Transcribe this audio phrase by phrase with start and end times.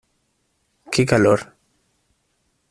[0.91, 1.53] Qué calor.